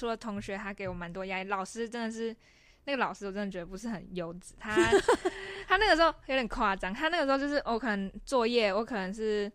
[0.00, 2.34] 除了同学，他给我蛮多压力，老师真的是
[2.86, 4.54] 那个老师，我真的觉得不是很优质。
[4.58, 4.74] 他
[5.68, 9.52] 他那个时候有点夸张，他那个时候就是我可能作业，我可能是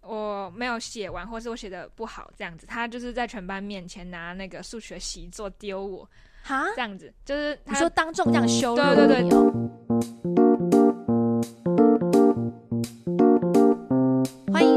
[0.00, 6.08] 我没有写完，或是我写的不好这样子，他就是在全班面前拿那个数学习作丢我，
[6.42, 10.47] 哈，这样子就是他你说当众这样羞辱对对对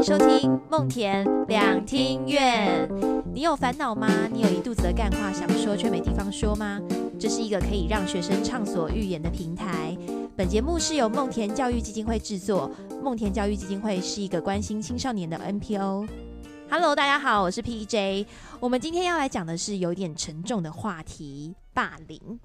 [0.02, 2.90] 收听梦田两厅院。
[3.32, 4.08] 你有烦恼吗？
[4.32, 6.80] 你有一肚子的干话想说却没地方说吗？
[7.20, 9.96] 这是一个可以让学生畅所欲言的平台。
[10.36, 12.68] 本节目是由梦田教育基金会制作。
[13.00, 16.08] 梦田教育基金会是一个关心青少年的 NPO。
[16.68, 18.26] Hello，大家好，我是 PJ。
[18.58, 22.40] 我们今天要来讲的是有点沉重的话题——霸凌。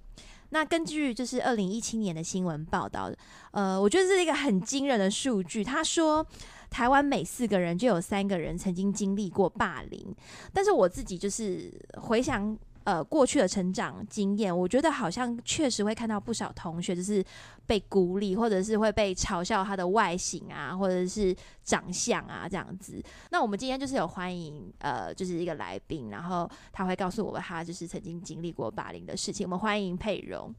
[0.49, 3.11] 那根据就是二零一七年的新闻报道，
[3.51, 5.61] 呃，我觉得这是一个很惊人的数据。
[5.61, 6.25] 他说，
[6.69, 10.15] 台湾每四个人就有三个人曾经经历过霸凌。
[10.53, 11.71] 但是我自己就是
[12.01, 17.23] 回想呃过去的成长经验，我觉得好像确实会看到不少同学就是
[17.65, 23.03] 被孤立，或者是会被嘲笑他的外形啊，或者是长相啊这样子。
[23.29, 29.45] 那我们今天就是有欢迎呃，就是一个来宾，然后他会告诉我们他就是曾经经历过霸凌的事情。
[29.45, 30.53] 我们欢迎佩蓉。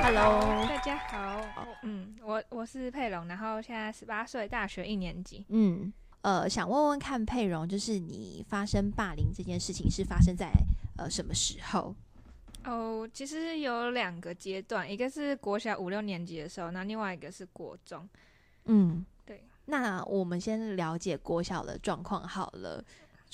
[0.00, 1.44] Hello，大家好，
[1.82, 5.44] 嗯，我我是佩蓉，然后现在十八岁，大学一年级。
[5.48, 10.50] 嗯，呃，想问问看佩蓉，就是你发生霸凌这件事情是发生在
[10.96, 11.94] 呃什么时候？
[12.64, 18.08] 哦，其实有两个阶段，一个是国小五六年级的时候，那另外一个是国中。
[18.66, 19.42] 嗯，对。
[19.66, 22.82] 那我们先了解国小的状况好了。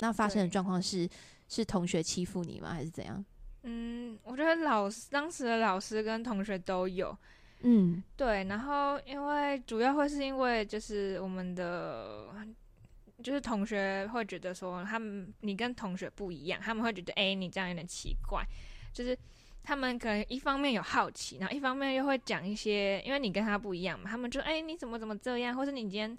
[0.00, 1.08] 那发生的状况是
[1.48, 2.72] 是同学欺负你吗？
[2.72, 3.24] 还是怎样？
[3.64, 7.14] 嗯，我觉得老师当时的老师跟同学都有，
[7.62, 12.28] 嗯对，然后因为主要会是因为就是我们的。
[13.22, 18.44] 就是同学会觉得说，他们你跟同学不一样，他们会觉得，哎、你这样有点奇怪。
[18.92, 19.16] 就是
[19.62, 26.18] 他们可能一方面有好奇，然后一方面又会讲一些，因为你跟他不一样嘛，他们就，哎、你怎么怎么这样，或是你今天，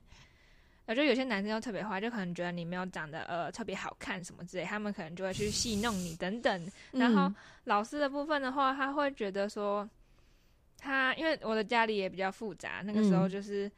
[0.85, 6.71] 呃，就有些男生又特别坏，就可能觉得你没有长得呃特别好看什么之类，他们可能就会去戏弄你等等。
[6.91, 9.89] 然后嗯老师的部分的话，他会觉得说，
[10.77, 13.71] 他因为我的家里也比较复杂，那个时候嗯就是、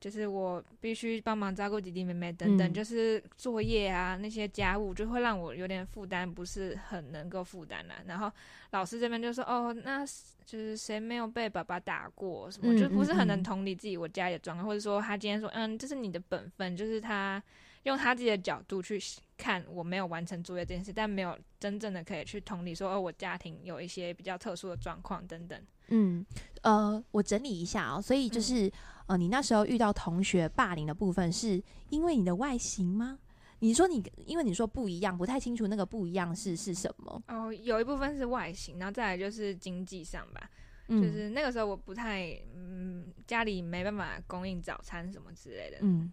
[0.00, 7.94] 就是我必须帮忙照顾弟弟妹妹等等，嗯就是作业啊那些家务就会让我有点负担，不是很能够负担了。
[8.06, 8.30] 然后
[8.70, 10.06] 老师这边就说，哦，那
[10.46, 17.42] 就是谁没有被爸爸打过什么，嗯就不是很能同理自己我家里的状况，或者说他今天说，嗯，这是你的本分，就是他
[17.84, 19.00] 用他自己的角度去
[19.36, 25.60] 看我没有完成作业这件事，但没有真正的可以去同理说，哦，我家庭有一些比较特殊的状况等等。
[25.88, 26.24] 嗯，
[26.62, 28.02] 呃，我整理一下哦。
[28.02, 28.72] 所以就嗯是、
[29.06, 33.18] 呃，你那时候遇到同学霸凌的部分，是因为你的外形吗？
[33.60, 37.22] 你说你因为你说不一样，不太清楚那个不一样是是什么？
[37.26, 40.48] 哦，有一部分是外形，然后再来就是经济上吧，
[40.88, 46.12] 嗯就是那个时候我不太，嗯，家里没办法供应早餐什么之类的，嗯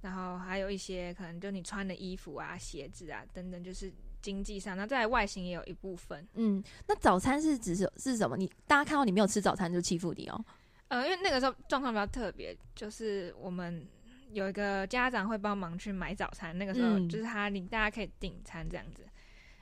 [0.00, 6.26] 然后还有一些可能就你穿的衣服啊、鞋子啊等等，就是经济上，那再来外形也有一部分。
[6.34, 8.36] 嗯，那早餐是指是是什么？
[8.36, 10.44] 你大家看到你没有吃早餐就欺负你哦？
[10.88, 13.86] 呃，因为那个时候状况比较特别，就是我们
[14.32, 19.06] 有一个家长会帮忙去买早餐，那个时候嗯就是他你大家可以订餐这样子。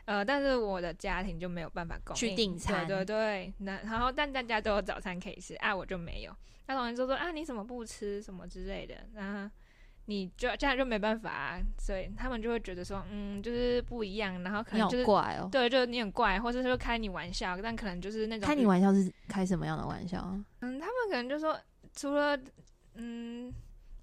[0.05, 6.33] 呃，但是我的家庭就没有办法供去应订餐对对对，那然后但大家都有早餐可以吃，啊，我就没有。
[6.69, 9.51] 那同学就说啊，你怎么不吃什么之类的，那
[10.09, 15.49] 你就这样就没办法、啊，所以他们就会觉得说，嗯，就是不一样，然后可能就是怪哦。
[15.51, 20.45] 对，就是你很怪，或者是说开你玩笑，但可能就是那种开你玩笑是开什么样的玩笑啊？
[20.61, 21.59] 嗯，他们可能就说，
[21.95, 22.39] 除了
[22.95, 23.53] 嗯，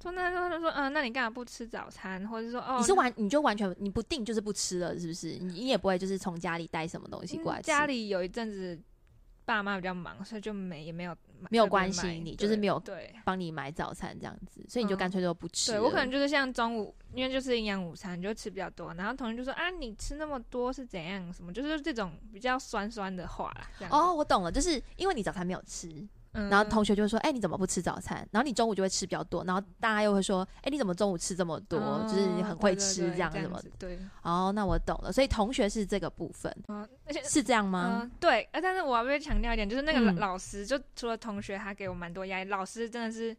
[0.02, 2.28] 说那他就说，嗯，那你干嘛不吃早餐？
[2.28, 5.38] 或者说，哦，那你是完你就完全你不定就是不吃了，是不是？
[5.40, 8.78] 你你也不会就是从家里带什么东西过来家里有一阵子
[9.46, 11.16] 爸妈比较忙，所以就没也没有
[11.50, 13.14] 没有关心你就是没有对。
[13.26, 15.78] 帮你买早餐这样子，所以你就嗯干脆就不吃了。
[15.78, 21.32] 对我可能就是像中午，因为就是营养午餐，就吃比较多，然后同学就说啊，你吃那么多是怎样？
[21.34, 23.90] 什么就是这种比较酸酸的话啦。
[23.90, 25.88] 哦，，我懂了，就是因为你早餐没有吃，
[26.34, 31.80] 嗯然后同学就会说：“哎、你怎么不吃早餐？”然后你中午就会吃比较多，然后大家又会说：“哎、你怎么中午吃这么多？
[32.08, 35.12] 就是你很会吃这样子什么子对，？”哦，那我懂了。
[35.12, 38.02] 所以同学是这个部分，嗯，而且是这样吗？
[38.02, 42.50] 嗯，对，呃，但是我要不要强调一点，就是那个嗯老老师，就除了同学，他给我蛮多压力。
[42.50, 43.36] 老师真的是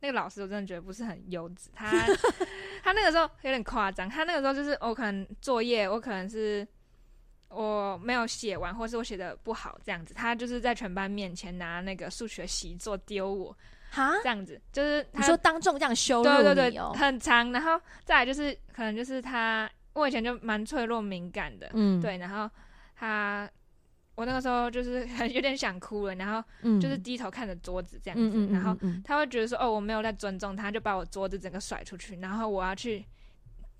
[0.00, 1.68] 那个老师，我真的觉得不是很优质。
[1.74, 1.90] 他
[2.82, 6.66] 他那个时候有点夸张，他那个时候就是我可能作业，我可能是
[7.48, 13.56] 我没有写完，或是我写的不好这样子，他就是在全班面前拿那个数学习作丢我，
[13.90, 16.80] 哈，这样子，就是他你说当众这样羞辱对对对？
[16.94, 19.70] 很长，然后再来就是可能就是他。
[19.94, 22.50] 我以前就蛮脆弱敏感的，嗯，对，然后
[22.94, 23.50] 他。
[24.14, 33.06] 我那个时候就是很有点想哭了，然后嗯，就是低头看着桌子这样子，然后嗯他会觉得说哦我没有在尊重他，就把我桌子整个甩出去，然后我要去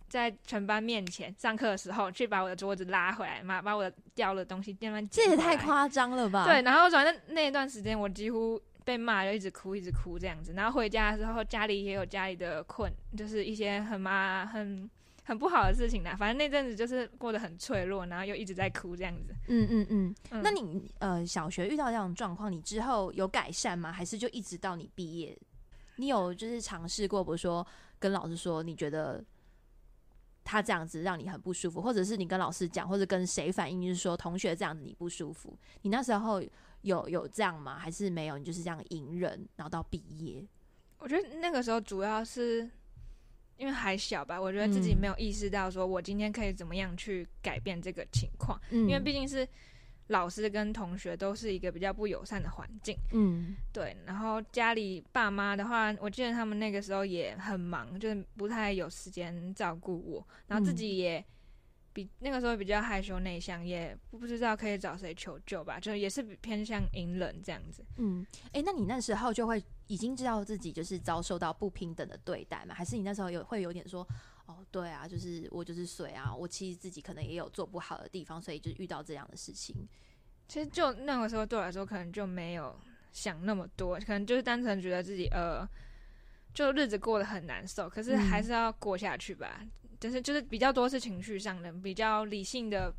[0.08, 6.44] 在全班面前上课的时候去把我的桌子拉回来嘛，把我的掉了东西慢慢这也太夸张了吧？
[6.44, 14.88] 对，，然后反正那一段时间我几乎被骂，就一直哭一直哭这样子，然后回家的时候家里也有家里的困，就是一些很麻很。
[15.28, 19.34] 很不好的事情啦，反正那阵子就是过得很脆弱，然后又一直在哭这样子。
[19.48, 20.14] 嗯嗯嗯。
[20.30, 23.92] 嗯那你呃小学遇到这种状况，你之后有改善吗？
[23.92, 25.38] 还是就一直到你毕业，
[25.96, 27.66] 你有就是尝试过，比如说
[27.98, 29.22] 跟老师说你觉得
[30.50, 36.42] 他这样子让你很不舒服，或者是你跟老师讲，或者跟谁反映，就是说同学这样子你不舒服，你那时候
[36.80, 37.78] 有有这样吗？
[37.78, 38.38] 还是没有？
[38.38, 40.42] 你就是这样隐忍，然后到毕业？
[40.98, 42.66] 我觉得那个时候主要是
[43.58, 49.46] 因为还小吧，我觉得自己嗯没有意识到说我今天可以怎么样去改变这个情况，嗯因为毕竟是
[50.08, 52.96] 老师跟同学都是一个比较不友善的环境。
[53.12, 61.24] 嗯对，然后家里爸妈的话，我记得他们那个时候也很忙，就是不太有时间照顾我，然后自嗯己也
[61.92, 67.84] 比那个时候比较害羞内向，也不知道可以找谁求救吧，就也是偏向隐忍这样子。
[67.96, 72.74] 嗯，哎、那你那时候就会已经知道自己就是遭受到不平等的对待吗？
[72.74, 74.06] 还是你那时候有会有点说，
[74.48, 79.76] 哦，对啊，就是我就是水啊，我其实自己可能也有做不好的地方，所以就遇到这样的事情。
[80.48, 82.74] 其实就那个时候对我来说，可能就没有
[83.12, 85.68] 想那么多，可能就是单纯觉得自己呃，
[86.54, 89.62] 就日子过得很难受，可是还嗯是要过下去吧。
[90.00, 92.90] 就是就是比较多是情绪上的，比较理性的，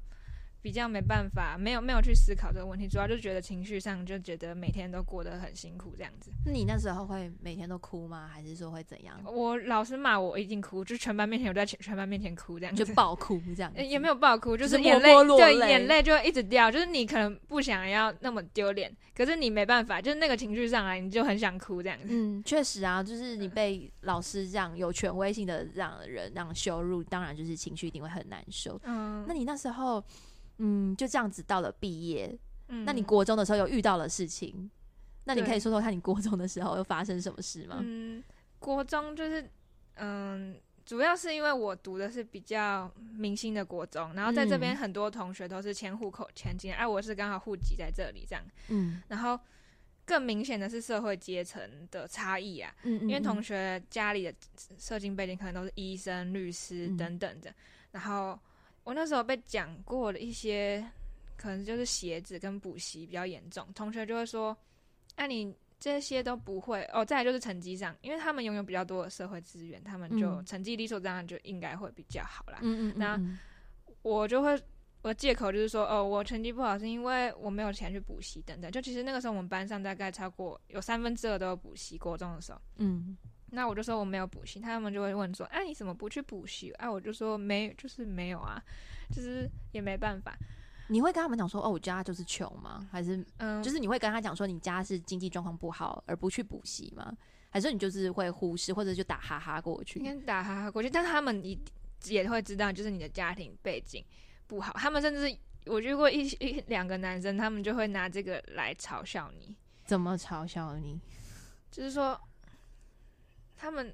[0.62, 6.32] 比较没办法，没有没有去思考这个问题，主要就觉得情绪上就觉得每天都过得很辛苦这样子。
[6.46, 8.30] 那你那时候会每天都哭吗？
[8.32, 9.20] 还是说会怎样？
[9.26, 12.84] 我老师骂我，我一定哭，就全班面前我在全全班面前哭这样子。
[12.84, 16.70] 就爆哭这样也没有爆哭，就就是是眼泪，对，眼泪就会一直掉。
[16.70, 22.08] 就是你可能不想要那么丢脸，可是你没办法，就是那个情绪上来，你就很想哭这样子。
[22.10, 28.80] 嗯，确实啊，就是你被老师这样有权威性的这样的人这样羞辱，当然就是情绪一定会很难受。
[28.84, 30.04] 嗯，那你那时候，
[30.60, 32.86] 嗯，就这样子到了毕业，嗯。
[32.86, 34.70] 那你国中的时候有遇到了事情，
[35.26, 37.80] 那你可以说说看你国中的时候又发生什么事吗？
[37.82, 38.24] 嗯，
[38.60, 39.50] 国中就是
[39.96, 44.78] 嗯，主要是因为我读的是比较明星的国中，然后在这边嗯。
[44.78, 49.02] 很多同学都是迁户口迁进来，哎、我是刚好户籍在这里这样，嗯。
[49.08, 49.40] 然后
[50.06, 51.62] 更明显的是社会阶层
[51.92, 54.34] 的差异啊，嗯，因为同学学家里的
[54.78, 56.98] 社经背景可能都是医生、律师嗯。
[56.98, 57.54] 等等的，
[57.92, 58.40] 然后
[58.84, 60.86] 我那时候被讲过的一些，
[61.38, 64.56] 可能就是鞋子跟补习比较严重，同学就会说，
[65.16, 72.60] 啊你这些都不会哦，再来就是成绩上，因为他们拥有比较多的社会资源，他们就嗯成绩理所当然就应该会比较好啦。
[72.62, 73.40] 嗯嗯，那嗯
[74.02, 74.62] 我就会
[75.02, 78.70] 我借口就是说，哦，我成绩不好是因为我没有钱去补习等等。
[78.70, 82.60] 就其实那个时候我们班上大概超过有三分之二都有补习，国中的时候。
[82.78, 83.18] 嗯
[83.52, 86.72] 那我就说我没有补习，他们就会问说，啊，你怎么不去补习？
[86.74, 88.62] 啊，我就说没，就是没有啊，
[89.14, 90.38] 就是也没办法。
[90.88, 92.88] 你会跟他们讲说，哦，我家就是穷吗？
[92.92, 97.16] 还是嗯，就是你会跟他讲说你家是经济状况不好而不去补习吗？
[97.52, 100.06] 还是你就是会忽视或者就打哈哈过去应？
[100.06, 101.60] 该打哈哈过去，但是他们一
[102.06, 104.04] 也会知道，就是你的家庭背景
[104.48, 111.00] 不好，他们甚至是我遇过一一两个男生，他们就会拿这个来嘲笑你，怎么嘲笑你？
[111.72, 112.20] 就是说
[113.60, 113.94] 他们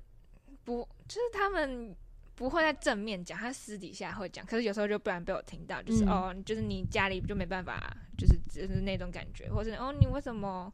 [0.64, 1.96] 不，就是他们
[2.36, 7.82] 不会在正面讲，他私底下会讲，可是有时候就不然被我听到，就是、嗯哦，就是你家里就没办法，
[8.16, 10.72] 就是就是那种感觉，或者哦，你为什么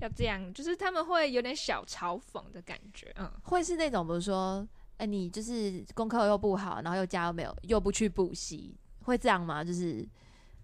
[0.00, 0.52] 要这样？
[0.54, 3.30] 就是他们会有点小嘲讽的感觉，嗯。
[3.42, 4.66] 会是那种比如说，
[4.96, 9.62] 哎、你就是功课又不好，然后又家又没有，又不去补习，会这样吗？
[9.62, 10.08] 就是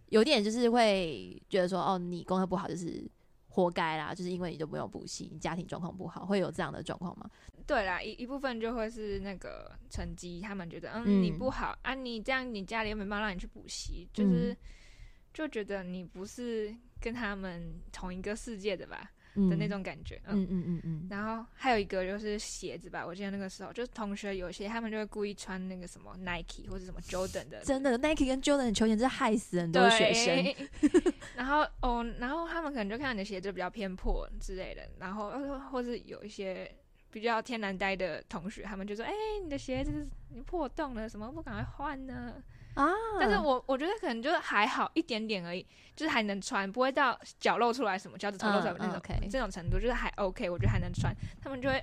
[0.09, 3.05] 有点就是会觉得说，哦，你功课不好就是
[3.49, 7.29] 活该啦，就是因为你就没有补习，你家庭状况不好，会有这样的状况吗？
[7.67, 14.57] 对啦，一一部分就会是那个成绩，他们觉得嗯嗯你不好啊，你这样你家里又没办法让你去补习，就是、嗯
[15.37, 20.45] 就觉得你不是跟他们同一个世界的吧、嗯的那，种感觉，嗯。
[20.45, 30.55] 嗯嗯嗯嗯，然后还有一个就是鞋子吧，我记得那个时候就是同学有些他们就会故意穿那个什么 Nike 或者什么 Jordan 的真的 Nike 跟 Jordan 的球鞋真是害死很多学生。
[31.37, 36.75] 然后哦，然后他们可能就看到你的鞋子比较偏破之类的，然后呃或是有一些
[37.17, 39.11] 比较天然呆的同学，他们就说：“哎、
[39.43, 42.35] 你的鞋子是你破洞了，什么不赶快换呢？”
[42.77, 51.11] 啊，但是我我觉得可能就是还好一点点而已，就是还能穿，不会到脚露出来什么脚趾头露出来那种、这种程度，就是还 OK，我觉得还能穿。
[51.41, 51.83] 他们就会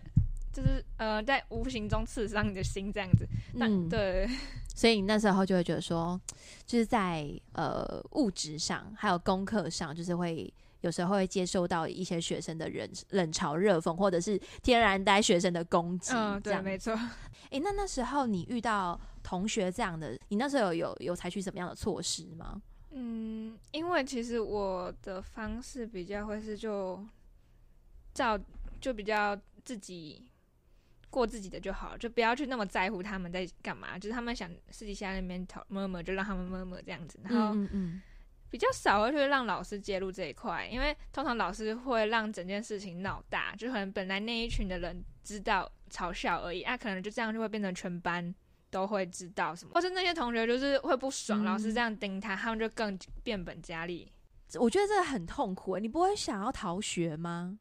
[0.53, 3.27] 就是呃，在无形中刺伤你的心这样子。
[3.55, 4.29] 那、嗯，对，
[4.75, 6.21] 所以你那时候就会觉得说，
[6.67, 16.13] 就是在呃物质上还有功课上，就是会有时候会接受到一些学生的冷冷嘲热讽，或者是天然呆学生的攻击。
[16.13, 16.93] 嗯，对，没错。
[17.49, 22.61] 哎，那那时候你遇到同学这样的，你那时候有有有采取什么样的措施吗？
[22.91, 27.03] 嗯，因为其实我的方式比较会是就
[28.13, 28.37] 照
[28.79, 30.27] 就比较自己
[31.09, 38.01] 过自己的就好了，就不要去那么在乎他们在干嘛，就是他们想私底下那边讨摸摸，就让他们摸摸这样子，然后嗯嗯
[38.53, 48.31] 比较少会去让老师介入这一块，因为通常老师会让整件事情闹大，就可能本来那一群的人知道嘲笑而已，啊，可能就这样就会变成全班
[48.69, 54.07] 都会知道什么，或是那些同学就是会不爽，嗯老师这样盯他，他们就更变本加厉。
[54.53, 57.57] 嗯，我觉得这个很痛苦诶，你不会想要逃学吗？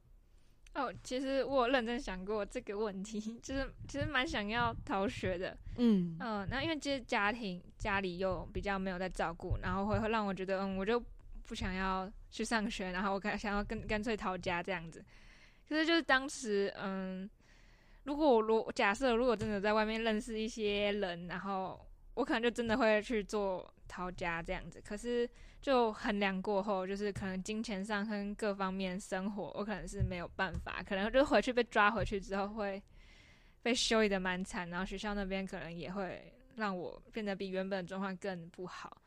[0.75, 5.57] 哦，其实我有认真想过这个问题， 就是其实蛮想要逃学的。
[5.77, 10.99] 嗯嗯，那因为其实家庭家里又比较没有在照顾，然后会会让我觉得，嗯，我就
[11.45, 15.05] 不想要去上学，然后我干想要跟干脆逃家这样子。
[15.69, 17.29] 可是就是当时，嗯，
[18.05, 21.79] 如果我如假设如果真的在外面认识一些人，然后
[22.15, 24.81] 我可能就真的会去做逃家这样子。
[24.83, 25.29] 可是
[25.63, 32.83] 就衡量过后，就是可能金钱上跟各方面生活，我可能是没有办法，可能就回去被抓回去之后会
[33.63, 39.01] 被修理的蛮惨，然后学校那边可能也会让我变得比原本的状况更不好。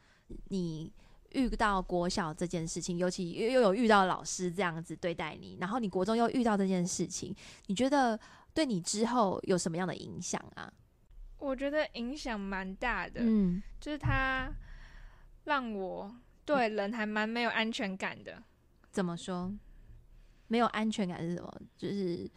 [0.47, 0.89] 你
[1.31, 7.35] 遇到国小这件事情，尤其又又有遇到老师这样子对待你，然后你国中又遇到这件事情，
[7.67, 8.17] 你觉得
[8.53, 10.71] 对你之后有什么样的影响啊？
[11.37, 14.49] 我觉得影响蛮大的，嗯就是他
[15.43, 16.15] 让我
[16.47, 18.41] 对人还蛮没有安全感的。
[18.91, 19.53] 怎么说？
[20.47, 21.61] 没有安全感是什么？
[21.75, 22.29] 就是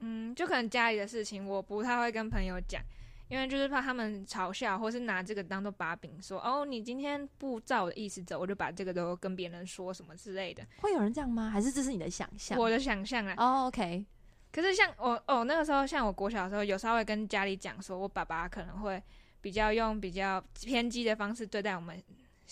[0.00, 2.82] 嗯，就可能家里的事情，我不太会跟朋友讲，
[3.28, 10.66] 因为就是怕他们嘲笑，或是拿这个当做把柄，说哦，你今天不照我的意思走，我就把这个都跟别人说什么之类的。
[10.80, 11.50] 会有人这样吗？
[11.50, 12.58] 还是这是你的想象？
[12.58, 14.04] 我的想象啊，哦，OK，
[14.50, 19.00] 可是像我哦，那个时候像我国小的时候，有时候会跟家里讲说，我爸爸可能会
[19.40, 22.02] 比较用比较偏激的方式对待我们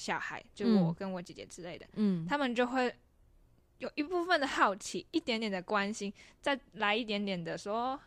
[0.01, 0.81] 小孩，就嗯。
[0.87, 2.95] 我跟我姐姐之类的，嗯，他们就会
[3.77, 8.01] 有一部分的好奇，一点点的关心，再来一点点的说，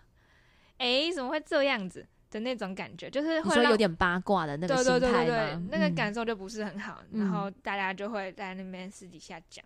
[0.79, 2.05] 诶，怎么会这样子？
[2.31, 5.87] 的那种感觉，就是会有点八卦的那个对心态对对对对吗？，那个？
[5.87, 5.93] 嗯。
[5.93, 7.19] 感受就不是很好，嗯。
[7.21, 9.63] 然后大家就会在那边私底下讲，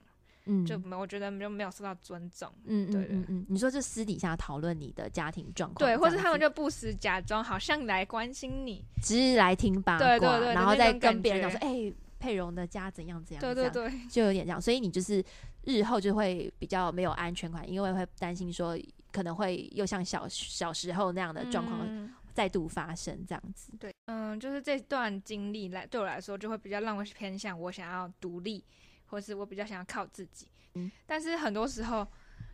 [0.48, 0.66] 嗯。
[0.66, 2.52] 就没我觉得就没有受到尊重。
[2.66, 15.24] 嗯对对嗯嗯嗯，你说就私底下讨论你的家庭状况，对，或这样子者他们就不时假装好像来关心你，只是来听八卦，对对对然后再跟别人讲说，觉哎、佩蓉的家怎样怎样，对对，对，就有点这样，所以你就是
[15.64, 18.78] 日后就会比较没有安全感，因为会担心说
[19.12, 23.74] 可能会又像小小时候那样的状况嗯再度发生这样子。
[23.80, 28.64] 对，嗯，就是这段经历来对我来说，就会比较让我偏向我想要独立，
[29.08, 30.48] 或是我比较想要靠自己。
[30.76, 32.08] 嗯，但是很多时候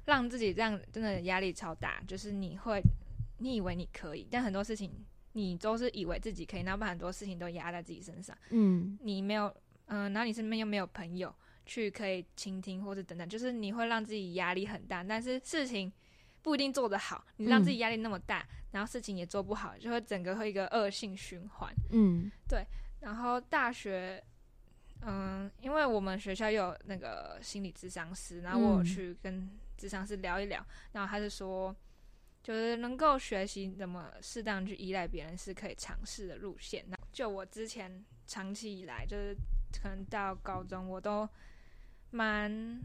[0.05, 2.81] 让自己这样真的压力超大，就是你会，
[3.39, 4.89] 你以为你可以，但很多事情
[5.33, 8.97] 你都是以为自己可以，然后把很多事情都压在自己身上，嗯。
[9.01, 9.53] 你没有，
[9.87, 11.33] 嗯、然后你身边又没有朋友
[11.65, 15.91] 去可以倾听或者等等，就是你会让自己压力很大，但是事情
[16.41, 21.73] 不一定做得好，你让自己压力那么大，然后事情也做不好，就会整个会一个恶性循环。
[21.91, 22.31] 嗯。
[22.47, 22.65] 对
[22.99, 24.23] 然后大学，
[25.01, 31.75] 嗯，因为我们学校有那个心理咨商师，然后我去跟咨商师聊一聊，然后他是说，
[32.43, 36.83] 就是能够学习怎么适当去依赖别人是可以尝试的路线。
[36.89, 39.33] 那就我之前长期以来，就是
[39.81, 41.27] 可能到高中，我都
[42.11, 42.81] 蛮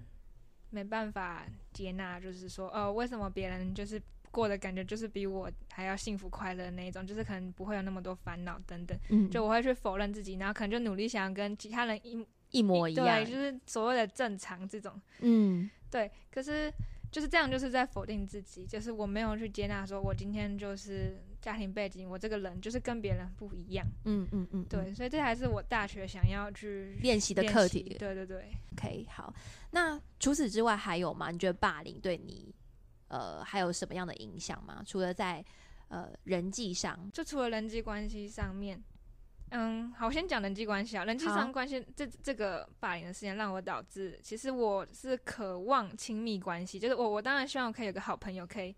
[0.71, 4.01] 没办法接纳，就是说，哦，为什么别人就是
[4.31, 8.97] 过的感觉就是比我还要幸福快乐的那一种，就是可能不会有那么多烦恼等等。
[9.09, 16.11] 嗯，就我会去否认自己，然后可能就努力想要跟其他人一一模一样对，，就是所谓的正常这种，嗯对。
[16.31, 16.73] 可是
[17.11, 24.93] 就是这样，就是在否定自己，就是我没有去接纳，说我今天就是家庭背景，我这个人就是跟别人不一样，嗯嗯嗯，对。
[24.95, 27.97] 所以这还是我大学想要去练习的课题。
[27.99, 28.45] 对对对。
[28.77, 29.33] OK，好，
[29.71, 31.31] 那除此之外还有吗？
[31.31, 32.55] 你觉得霸凌对你
[33.09, 34.83] 呃还有什么样的影响吗？
[34.87, 35.45] 除了在
[35.89, 38.83] 呃人际上，就除了人际关系上面，
[39.51, 41.05] 嗯，好，我先讲人际关系啊。
[41.05, 48.75] 人际上关系这这个霸凌的事情，让我导致其实我是渴望亲密关系，就是我我当然希望我可以有个好朋友，可以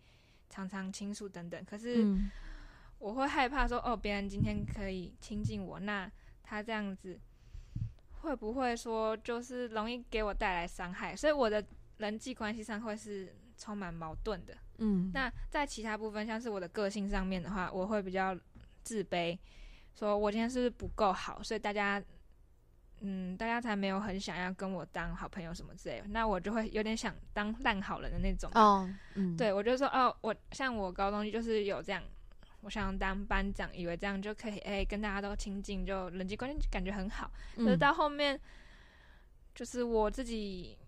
[0.49, 1.65] 常常倾诉等等。
[1.65, 2.31] 可是嗯
[2.99, 6.11] 我会害怕说，哦，别人今天可以亲近我，那
[6.43, 7.19] 他这样子
[8.21, 11.17] 会不会说就是容易给我带来伤害？
[11.17, 11.65] 所以我的
[11.97, 14.55] 人际关系上会是充满矛盾的。
[14.79, 18.37] 嗯，那在其他部分，像是我的个性上面的话，我会比较
[18.83, 19.39] 自卑，
[19.95, 22.03] 说我今天是不够好，所以大家，
[23.01, 26.07] 嗯，大家才没有很想要跟我当好朋友什么之类的。
[26.09, 28.51] 那我就会有点想当烂好人的那种。
[28.55, 32.03] 哦，嗯，对，我就说哦，我像我高中就是有这样，
[32.63, 37.31] 我想当班长，以为这样就可以，哎、跟大家都亲近，就人际关系感觉很好。
[37.57, 38.39] 可是嗯，到后面，
[39.55, 40.79] 就是我自己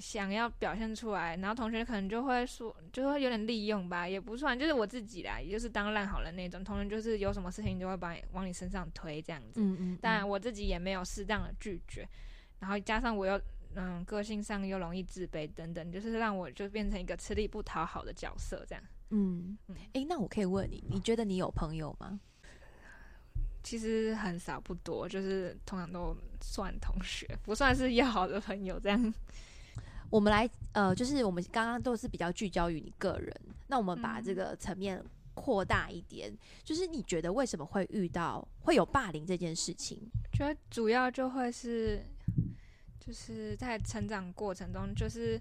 [0.00, 6.62] 想要表现出来，然后同学可能就会说，就会有点利用吧，也不算，就是我自己啦，也就是当烂好人那种。
[6.62, 9.60] 同学就是有什么事情就会把你往你身上推这样子。
[9.60, 12.08] 嗯嗯，当然我自己也没有适当的拒绝，
[12.60, 13.40] 然后加上我又
[13.74, 18.84] 嗯个性上又容易自卑等等，就是让我就变成一个吃力不讨好的角色这样。
[19.10, 22.18] 嗯嗯，哎、那我可以问你，你觉得你有朋友吗？
[23.62, 29.14] 其实很少不多，就是通常都算同学，不算是要好的朋友这样。
[30.10, 33.34] 我们来，呃，就是我们刚刚都是比较聚焦于你个人，
[33.66, 35.02] 那我们把嗯这个层面
[35.34, 36.32] 扩大一点，
[36.64, 39.98] 就是你觉得为什么会遇到会有霸凌这件事情？
[40.32, 42.02] 觉得主要就会是，
[43.00, 45.40] 就是在成长过程中，就是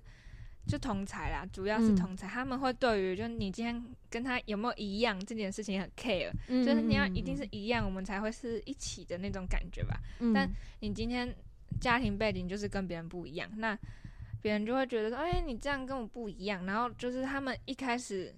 [0.68, 10.00] 就同才啦，主要是嗯同才，他们会对于就你今天跟他有没有一样这件事情很 care，、嗯就是你要一定是一样，我们才会是一起的那种感觉吧。
[10.20, 11.34] 嗯，但你今天
[11.80, 13.78] 家庭背景就是跟别人不一样，那
[14.46, 18.32] 别人就会觉得说，哎、你这样跟我不一样，然后就是他们一开始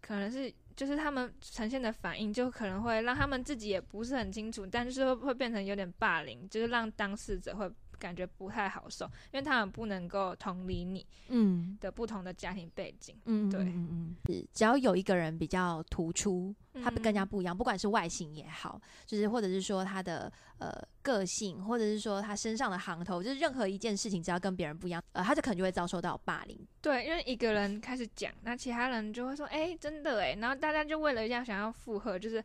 [0.00, 0.52] 可能是。
[0.76, 7.70] 就是他们呈现的反应，就可能会让他们自己也不是很清楚，但是会会变成有点霸凌，就是让当事者会
[8.00, 13.14] 感觉不太好受，因为他们不能够同理你嗯的不同的家庭背景。
[13.26, 16.52] 嗯，对嗯嗯只要有一个人比较突出，
[16.82, 26.58] 他跟人家嗯不一样，不管是外形也好，就是或者是说他的呃个性，或者是说他身上的行头，就是任何一件事情只要跟别人不一样，呃，他就可能就会遭受到霸凌。
[26.80, 32.42] 对，因为一个人开始讲，那其他人就会说：“哎、真的哎。”然后大家就为了要想要附和，就是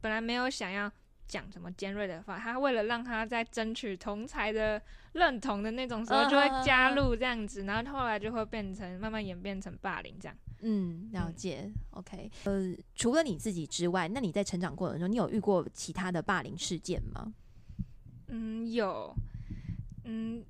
[0.00, 0.90] 本来没有想要
[1.26, 4.80] 讲什么尖锐的话，他为了让他在争取同才的
[5.12, 10.36] 认同的那种时候，就会加入这样子，然后后来就会变成慢慢演变成霸凌这样。
[10.60, 11.70] 嗯，了嗯解。
[11.90, 17.32] OK，呃，除了你自己之外，那你在成长过程中，你有遇过其他的霸凌事件吗？
[18.28, 19.14] 嗯，有，
[20.04, 20.42] 嗯，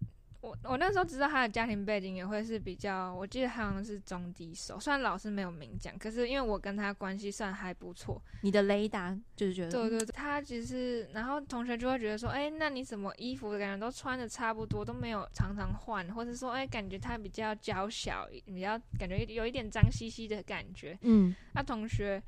[0.44, 21.34] 我我那时候知道他的家庭背景也会是比较，我记得他好像是中低手，虽然老师没有明讲，可是因为我跟他关系算还不错，你的雷达就是觉得，对对对，他只是，然后同学就会觉得说，哎、那你怎么衣服感觉都穿的差不多，都没有常常换，或者说，哎、感觉他比较娇小，比较感觉有一点脏兮兮的感觉，嗯。
[21.54, 22.22] 那同学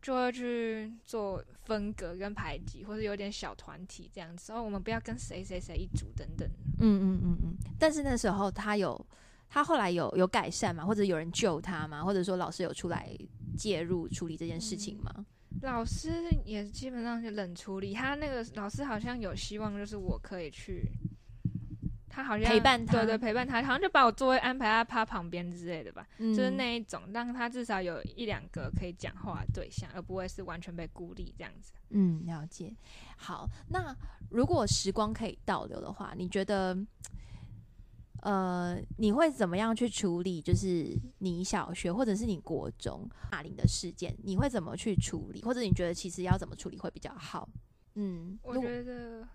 [0.00, 6.48] 就会去做分隔跟排挤，或者有点小团体这样子，哦，我们不要跟谁谁谁一组等等。
[6.80, 7.56] 嗯嗯嗯嗯。
[7.78, 9.06] 但是那时候他有，
[9.48, 10.84] 他后来有有改善吗？
[10.84, 12.02] 或者有人救他吗？
[12.02, 13.14] 或者说老师有出来
[13.56, 15.26] 介入处理这件事情吗？
[15.62, 20.88] 老师也基本上是冷处理，他那个老师好像有希望，就是我可以去，
[22.10, 31.72] 他好像陪伴他对对陪伴他，好像就把我座位安排在他旁边之类的吧，嗯就是那一种，让他至少有一两个可以讲话的对象，而不会是完全被孤立这样子。
[31.90, 32.74] 嗯，了解。
[33.16, 33.96] 好，那
[34.30, 36.76] 如果时光可以倒流的话，你觉得，
[38.22, 40.42] 呃，你会怎么样去处理？
[40.42, 45.42] 就是你小学或者是你国中霸凌的事件，你会怎么去处理？
[45.42, 47.48] 或者你觉得其实要怎么处理会比较好？
[47.94, 49.26] 嗯，我觉得，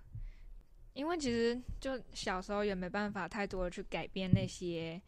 [0.95, 4.99] 因为其实就小时候也没办法太多的去改变那些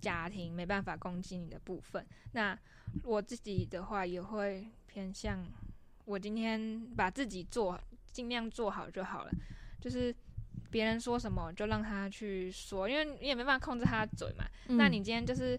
[0.00, 2.04] 家庭没办法攻击你的部分。
[2.32, 2.58] 那
[3.04, 5.46] 我自己的话也会偏向，
[6.04, 7.80] 我今天把自己做
[8.12, 9.30] 尽量做好就好了，
[9.80, 10.14] 就是
[10.68, 14.44] 别人说什么就让他去说，因为你也没办法控制他的嘴嘛。
[14.66, 15.58] 那嗯你今天就是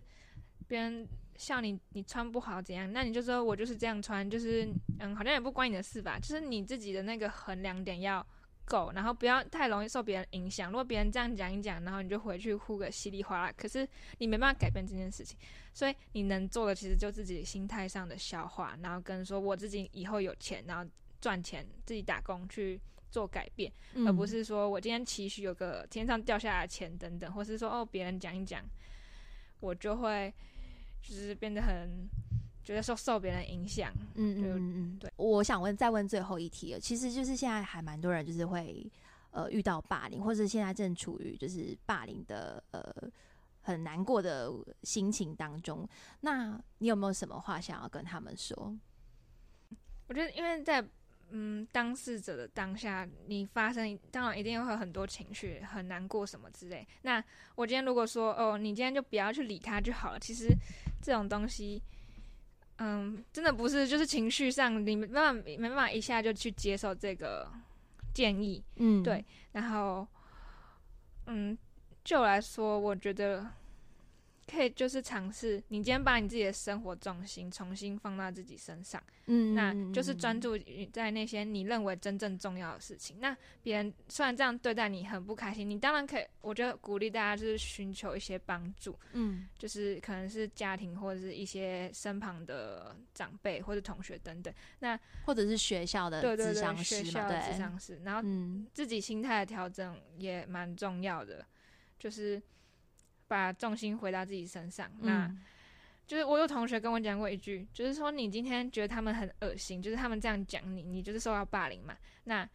[0.68, 1.08] 别人
[1.38, 4.68] 笑你，你穿不好怎样，那你就说我就是这样穿，就是
[5.00, 8.26] 嗯，好像也不关你的事吧，就是你自己的那个衡量点要
[8.72, 10.72] 够，然后不要太容易受别人影响。
[10.72, 13.88] 如果别人这样讲一讲，然后你就回去哭个稀里哗啦，可是
[14.20, 15.38] 你没办法改变这件事情，
[15.74, 22.80] 所以你能做的其实就自己心态上的消化，然后跟说我自己以后有钱，然后赚钱自己打工去。
[23.12, 28.64] 做改变，嗯而不是说我今天期许有个天上掉下来的钱等等，或是说哦别人讲一讲，
[29.60, 30.34] 我就会
[31.02, 32.08] 就是变得很
[32.64, 33.92] 觉得受受别人影响。
[34.16, 35.12] 嗯嗯嗯嗯，对。
[35.18, 38.90] 我想问，再问最后一题了，其实就是现在还蛮多人就是会
[39.32, 42.84] 呃遇到霸凌，或者现在正处于就是霸凌的呃
[43.62, 44.52] 很难过的
[44.84, 45.88] 心情当中。
[46.22, 48.78] 那你有没有什么话想要跟他们说？
[50.08, 50.86] 我觉得因为在
[51.34, 56.86] 嗯，当事者的当下，你发生当然一定会有很多情绪，很难过什么之类。
[57.04, 57.24] 那
[57.56, 60.20] 我今天如果说哦，你今天就不要去理他就好了。
[60.20, 60.50] 其实
[61.02, 61.82] 这种东西，
[62.84, 67.48] 嗯，真的不是就是情绪上你没办法没办法一下就去接受这个
[68.12, 68.64] 建议。
[68.78, 70.08] 嗯，对，然后
[71.28, 71.56] 嗯，
[72.04, 73.46] 就我来说，我觉得。
[74.52, 83.18] 可以就是尝试，你今天把你自己的生活重心重新放到自己身上，嗯，那就是专注于在那些你认为真正重要的事情。
[83.22, 98.22] 那别人虽然这样对待你很不开心，你当然可以，我觉得鼓励大家就是寻求一些帮助，嗯，就是可能是家庭或者是一些身旁的长辈或者同学等等，那或者是学校的对对对学校的智商师，然后
[98.74, 101.46] 自己心态的调整也蛮重要的，
[101.98, 102.42] 就是。
[103.32, 105.34] 把重心回到自己身上，那
[106.06, 111.96] 就是我有同学跟我讲过一句，就是说你今天觉得他们很恶心，就是他们这样讲你，你就是受到霸凌嘛。
[112.26, 112.46] 那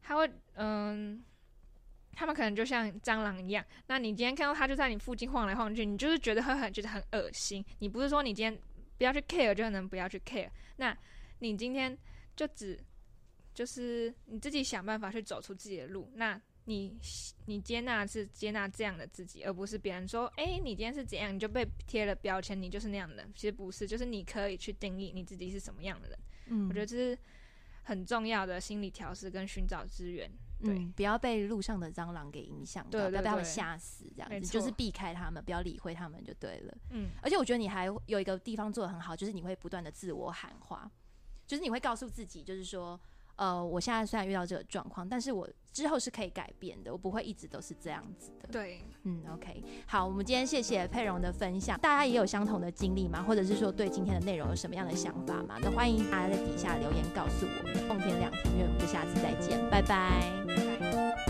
[0.00, 1.20] 他会，嗯，
[2.12, 7.64] 他们可能就像蟑螂一样，那你今天看到他就在你附近晃来晃去，你就是觉得会很觉得很恶心。
[7.80, 8.56] 你不是说你今天
[8.98, 10.96] 不要去 care 就能不要去 care，那
[11.40, 11.98] 你今天
[12.36, 12.78] 就只
[13.52, 16.40] 就是你自己想办法去走出自己的路，那。
[16.70, 16.96] 你
[17.46, 23.26] 你接纳是接纳这样的自己，而不是别人说，哎，你今天是怎样，你就被贴了标签，你就是那样的。
[23.34, 26.18] 其实不是，就是你可以去定义你自己是什么样的人。
[26.46, 27.18] 嗯，我觉得这是
[27.82, 30.30] 很重要的心理调试跟寻找资源。
[30.62, 36.78] 对，不要被路上的蟑螂给影响到，不要被他们吓死，这样子就是避开他们，不要理会他们就对了。
[36.90, 40.88] 嗯，而且我觉得你还有一个地方做的很好，就是你会不断的自我喊话，
[41.48, 43.00] 就是你会告诉自己，就是说。
[43.40, 48.46] 呃，我现在虽然遇到这个状况，但是我之后是可以改变的，我不会一直都是这样子的。
[48.52, 53.22] 对，嗯，OK，好，我们今天谢谢佩蓉的分享，大家也有相同的经历吗？
[53.22, 55.56] 或者是说对今天的内容有什么样的想法吗？
[55.62, 57.74] 那欢迎大家在底下留言告诉我们。
[57.88, 61.29] 奉天两庭院，我们就下次再见，拜拜。